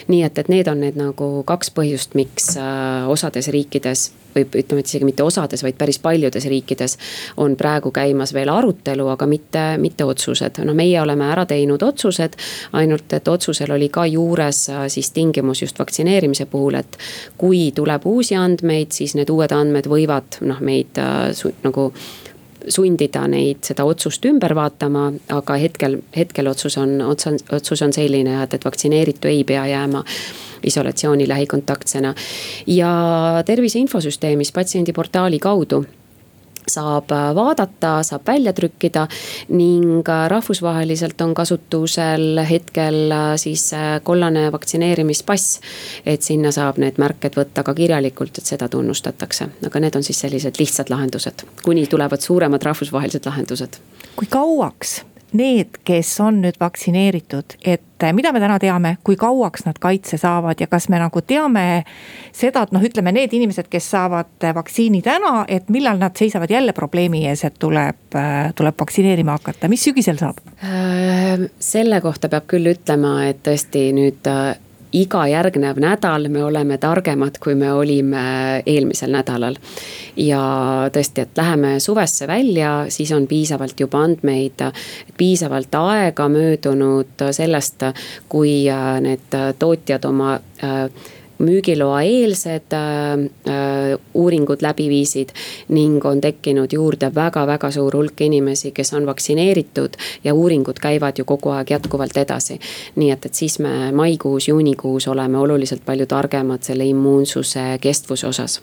[0.08, 4.84] nii et, et need on need nagu kaks põhjust, miks äh, osades riikides või ütleme,
[4.84, 6.98] et isegi mitte osades, vaid päris paljudes riikides
[7.38, 10.62] on praegu käimas veel arutelu, aga mitte, mitte otsused.
[10.66, 12.38] no meie oleme ära teinud otsused,
[12.74, 16.98] ainult et otsusel oli ka juures äh, siis tingimus just vaktsineerimise puhul, et
[17.38, 21.32] kui tuleb uusi andmeid, siis need uued andmed võivad noh, meid äh,
[21.64, 21.92] nagu
[22.68, 28.54] sundida neid seda otsust ümber vaatama, aga hetkel, hetkel otsus on, otsus on selline, et,
[28.54, 30.04] et vaktsineeritu ei pea jääma
[30.64, 32.14] isolatsiooni lähikontaktsena.
[32.68, 32.92] ja
[33.46, 35.86] tervise infosüsteemis patsiendiportaali kaudu
[36.70, 39.08] saab äh, vaadata, saab välja trükkida
[39.50, 43.72] ning äh, rahvusvaheliselt on kasutusel hetkel äh, siis
[44.04, 45.60] kollane vaktsineerimispass.
[46.06, 50.20] et sinna saab need märked võtta ka kirjalikult, et seda tunnustatakse, aga need on siis
[50.20, 53.80] sellised lihtsad lahendused, kuni tulevad suuremad rahvusvahelised lahendused.
[54.16, 55.02] kui kauaks
[55.34, 60.60] need, kes on nüüd vaktsineeritud, et mida me täna teame, kui kauaks nad kaitse saavad
[60.62, 61.84] ja kas me nagu teame
[62.36, 66.74] seda, et noh, ütleme need inimesed, kes saavad vaktsiini täna, et millal nad seisavad jälle
[66.78, 68.18] probleemi ees, et tuleb,
[68.56, 70.42] tuleb vaktsineerima hakata, mis sügisel saab?
[71.60, 74.28] Selle kohta peab küll ütlema, et tõesti nüüd
[74.96, 79.56] iga järgnev nädal me oleme targemad, kui me olime eelmisel nädalal.
[80.18, 80.42] ja
[80.94, 84.66] tõesti, et läheme suvesse välja, siis on piisavalt juba andmeid,
[85.18, 87.86] piisavalt aega möödunud sellest,
[88.30, 88.66] kui
[89.02, 90.34] need tootjad oma
[90.64, 90.90] äh,
[91.40, 93.14] müügiloa eelsed äh,
[93.48, 95.30] äh, uuringud läbi viisid.
[95.70, 101.26] ning on tekkinud juurde väga-väga suur hulk inimesi, kes on vaktsineeritud ja uuringud käivad ju
[101.26, 102.60] kogu aeg jätkuvalt edasi.
[102.96, 108.62] nii et, et siis me maikuus, juunikuus oleme oluliselt palju targemad selle immuunsuse kestvuse osas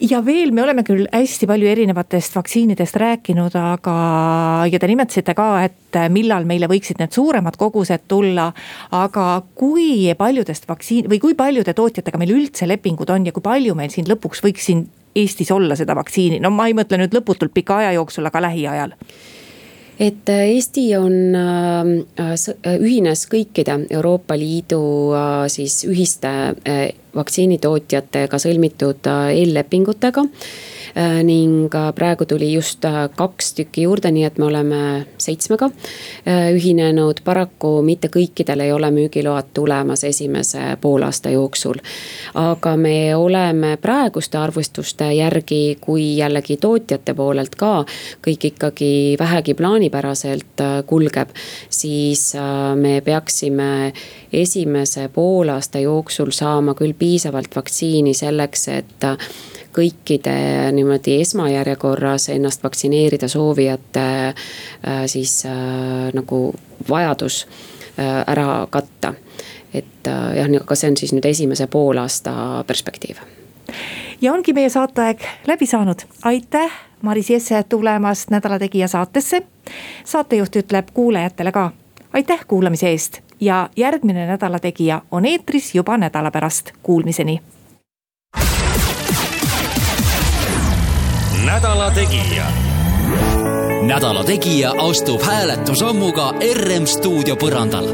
[0.00, 3.94] ja veel me oleme küll hästi palju erinevatest vaktsiinidest rääkinud, aga,
[4.70, 8.50] ja te nimetasite ka, et millal meile võiksid need suuremad kogused tulla.
[8.90, 13.74] aga kui paljudest vaktsiin või kui paljude tootjatega meil üldse lepingud on ja kui palju
[13.74, 17.50] meil siin lõpuks võiks siin Eestis olla seda vaktsiini, no ma ei mõtle nüüd lõputult
[17.50, 18.92] pika aja jooksul, aga lähiajal
[20.00, 24.80] et äh, Eesti on, äh, äh, ühines kõikide Euroopa Liidu
[25.52, 26.32] siis ühiste
[27.14, 30.24] vaktsiinitootjatega sõlmitud eellepingutega
[31.22, 34.80] ning äh, praegu tuli just äh, kaks tükki juurde, nii et me oleme
[35.18, 35.70] seitsmega
[36.54, 37.20] ühinenud.
[37.24, 41.80] paraku mitte kõikidel ei ole müügiload tulemas esimese poolaasta jooksul.
[42.34, 47.84] aga me oleme praeguste arvustuste järgi, kui jällegi tootjate poolelt ka
[48.26, 51.28] kõik ikkagi vähegi plaanipäraselt kulgeb,
[51.68, 52.34] siis
[52.74, 53.92] me peaksime
[54.32, 59.06] esimese poolaasta jooksul saama küll piisavalt vaktsiini selleks, et
[59.74, 60.34] kõikide
[60.74, 66.54] niimoodi esmajärjekorras ennast vaktsineerida soovijate äh, siis äh, nagu
[66.88, 67.46] vajadus
[67.98, 69.14] äh, ära katta.
[69.74, 70.06] et
[70.36, 73.20] jah, aga see on siis nüüd esimese poolaasta perspektiiv
[74.20, 76.72] ja ongi meie saateaeg läbi saanud, aitäh,
[77.02, 79.42] Maris Jesse tulemast Nädala Tegija saatesse.
[80.04, 81.70] saatejuht ütleb kuulajatele ka
[82.12, 83.18] aitäh kuulamise eest!
[83.40, 87.40] Ja järgmine Nädala Tegija on eetris juba nädala pärast, kuulmiseni!
[91.44, 92.44] Nädala Tegija.
[93.82, 97.88] nädala Tegija astub hääletusammuga RM stuudio põrandal